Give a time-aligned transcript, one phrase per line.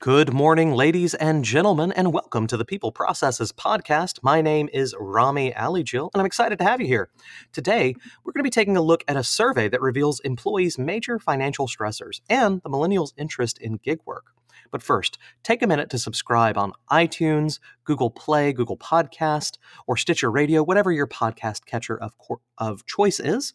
[0.00, 4.20] Good morning, ladies and gentlemen, and welcome to the People Processes podcast.
[4.22, 7.10] My name is Rami Alijil, and I'm excited to have you here.
[7.52, 11.18] Today, we're going to be taking a look at a survey that reveals employees' major
[11.18, 14.26] financial stressors and the millennials' interest in gig work.
[14.70, 20.30] But first, take a minute to subscribe on iTunes, Google Play, Google Podcast, or Stitcher
[20.30, 22.12] Radio, whatever your podcast catcher of,
[22.58, 23.54] of choice is.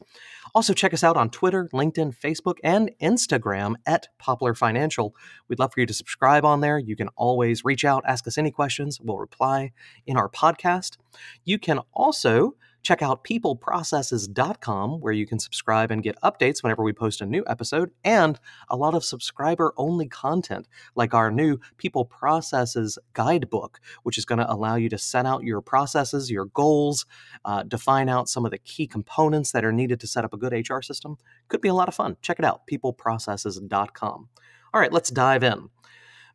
[0.56, 5.16] Also, check us out on Twitter, LinkedIn, Facebook, and Instagram at Poplar Financial.
[5.48, 6.80] We'd love for you to subscribe on there.
[6.80, 9.00] You can always reach out, ask us any questions.
[9.02, 9.72] We'll reply
[10.06, 10.98] in our podcast.
[11.46, 16.92] You can also Check out peopleprocesses.com where you can subscribe and get updates whenever we
[16.92, 22.04] post a new episode and a lot of subscriber only content like our new People
[22.04, 27.06] Processes guidebook, which is going to allow you to set out your processes, your goals,
[27.46, 30.38] uh, define out some of the key components that are needed to set up a
[30.38, 31.18] good HR system.
[31.48, 32.18] Could be a lot of fun.
[32.22, 34.30] Check it out, peopleprocesses.com.
[34.74, 35.70] All right, let's dive in.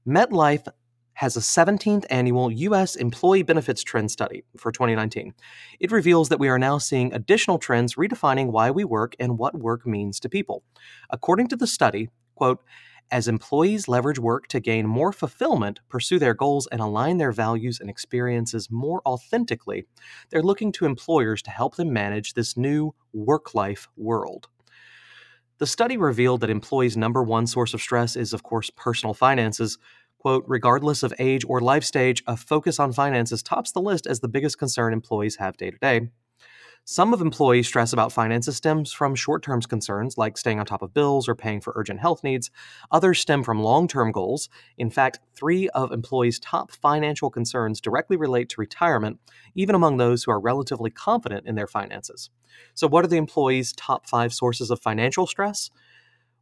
[0.06, 0.66] MetLife
[1.18, 2.95] has a 17th annual U.S.
[2.95, 5.34] Employee Benefits Trend Study for 2019.
[5.80, 9.58] It reveals that we are now seeing additional trends redefining why we work and what
[9.58, 10.62] work means to people.
[11.11, 12.62] According to the study, quote,
[13.11, 17.80] as employees leverage work to gain more fulfillment, pursue their goals, and align their values
[17.80, 19.86] and experiences more authentically,
[20.30, 24.46] they're looking to employers to help them manage this new work life world.
[25.58, 29.78] The study revealed that employees' number one source of stress is, of course, personal finances,
[30.19, 34.20] quote, regardless of age or life stage, a focus on finances tops the list as
[34.20, 36.08] the biggest concern employees have day to day.
[36.91, 40.80] Some of employees' stress about finances stems from short term concerns like staying on top
[40.80, 42.50] of bills or paying for urgent health needs.
[42.91, 44.48] Others stem from long term goals.
[44.78, 49.19] In fact, three of employees' top financial concerns directly relate to retirement,
[49.55, 52.30] even among those who are relatively confident in their finances.
[52.72, 55.69] So, what are the employees' top five sources of financial stress?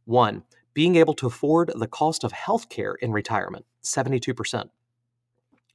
[0.05, 0.43] One,
[0.77, 4.69] being able to afford the cost of health care in retirement, 72%.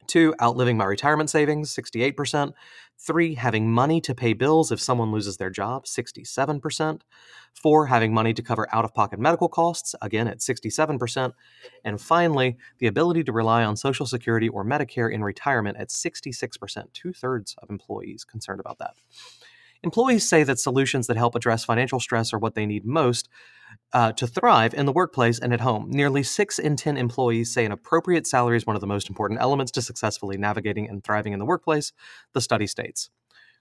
[0.06, 2.52] Two, outliving my retirement savings, 68%.
[2.98, 7.00] Three, having money to pay bills if someone loses their job, 67%.
[7.52, 11.32] Four, having money to cover out of pocket medical costs, again at 67%.
[11.84, 16.92] And finally, the ability to rely on Social Security or Medicare in retirement at 66%,
[16.92, 18.94] two thirds of employees concerned about that.
[19.84, 23.28] Employees say that solutions that help address financial stress are what they need most
[23.92, 25.90] uh, to thrive in the workplace and at home.
[25.90, 29.40] Nearly 6 in 10 employees say an appropriate salary is one of the most important
[29.40, 31.92] elements to successfully navigating and thriving in the workplace,
[32.32, 33.10] the study states.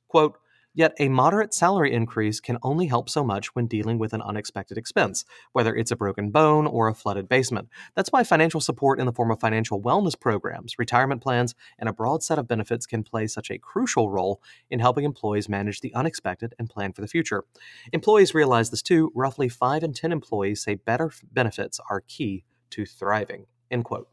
[0.07, 0.37] Quote,
[0.73, 4.77] Yet a moderate salary increase can only help so much when dealing with an unexpected
[4.77, 7.67] expense, whether it's a broken bone or a flooded basement.
[7.93, 11.93] That's why financial support in the form of financial wellness programs, retirement plans, and a
[11.93, 15.93] broad set of benefits can play such a crucial role in helping employees manage the
[15.93, 17.43] unexpected and plan for the future.
[17.91, 19.11] Employees realize this too.
[19.13, 23.45] Roughly 5 in 10 employees say better benefits are key to thriving.
[23.69, 24.07] End quote.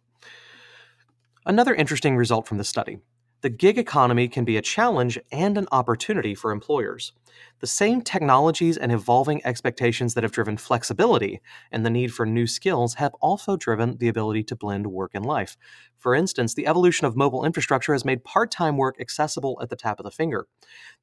[1.47, 2.99] Another interesting result from the study
[3.41, 7.13] the gig economy can be a challenge and an opportunity for employers.
[7.61, 11.41] The same technologies and evolving expectations that have driven flexibility
[11.71, 15.25] and the need for new skills have also driven the ability to blend work and
[15.25, 15.57] life.
[15.99, 19.77] For instance, the evolution of mobile infrastructure has made part time work accessible at the
[19.77, 20.47] tap of the finger.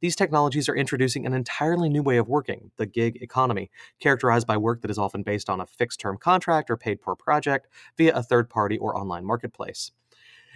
[0.02, 3.70] These technologies are introducing an entirely new way of working, the gig economy,
[4.02, 7.16] characterized by work that is often based on a fixed term contract or paid per
[7.16, 9.92] project via a third party or online marketplace.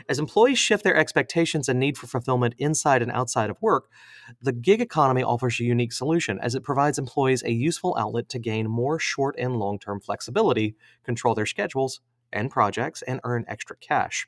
[0.10, 3.90] As employees shift their expectations and need for fulfillment inside and outside of work,
[4.42, 8.40] the gig economy offers a unique solution as it provides employees a useful outlet to
[8.40, 12.02] gain more short and long term flexibility, control their schedules
[12.34, 14.26] and projects, and earn extra cash.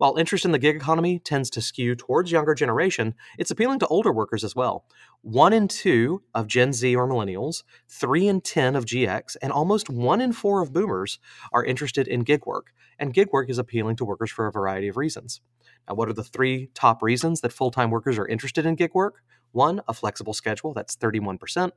[0.00, 3.86] While interest in the gig economy tends to skew towards younger generation, it's appealing to
[3.88, 4.86] older workers as well.
[5.20, 9.52] One in two of Gen Z or millennials, three in 10 of Gen X, and
[9.52, 11.18] almost one in four of boomers
[11.52, 12.72] are interested in gig work.
[12.98, 15.42] And gig work is appealing to workers for a variety of reasons.
[15.86, 18.94] Now, what are the three top reasons that full time workers are interested in gig
[18.94, 19.22] work?
[19.52, 21.72] One, a flexible schedule, that's 31%.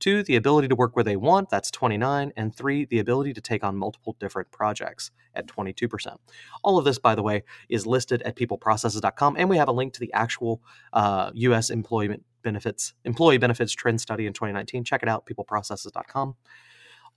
[0.00, 2.32] Two, the ability to work where they want, that's 29.
[2.34, 6.16] And three, the ability to take on multiple different projects at 22%.
[6.64, 9.36] All of this, by the way, is listed at peopleprocesses.com.
[9.36, 10.62] And we have a link to the actual
[10.94, 11.68] uh, U.S.
[11.68, 14.84] employment benefits, employee benefits trend study in 2019.
[14.84, 16.34] Check it out, peopleprocesses.com.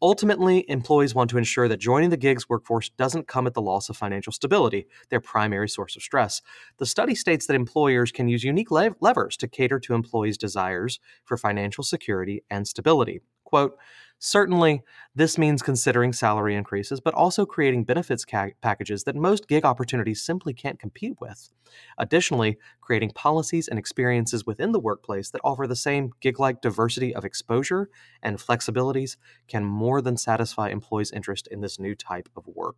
[0.03, 3.87] Ultimately, employees want to ensure that joining the gigs workforce doesn't come at the loss
[3.87, 6.41] of financial stability, their primary source of stress.
[6.77, 10.99] The study states that employers can use unique lev- levers to cater to employees' desires
[11.23, 13.21] for financial security and stability.
[13.45, 13.77] Quote,
[14.25, 14.81] Certainly,
[15.13, 20.21] this means considering salary increases, but also creating benefits ca- packages that most gig opportunities
[20.23, 21.49] simply can't compete with.
[21.97, 27.13] Additionally, creating policies and experiences within the workplace that offer the same gig like diversity
[27.13, 27.89] of exposure
[28.21, 29.17] and flexibilities
[29.49, 32.77] can more than satisfy employees' interest in this new type of work.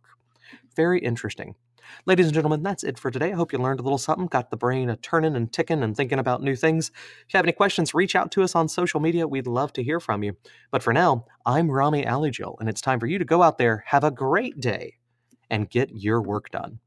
[0.74, 1.54] Very interesting.
[2.04, 3.32] Ladies and gentlemen, that's it for today.
[3.32, 5.96] I hope you learned a little something, got the brain a turning and ticking and
[5.96, 6.90] thinking about new things.
[7.26, 9.26] If you have any questions, reach out to us on social media.
[9.26, 10.36] We'd love to hear from you.
[10.70, 13.84] But for now, I'm Rami Alijil, and it's time for you to go out there,
[13.86, 14.94] have a great day,
[15.50, 16.80] and get your work done.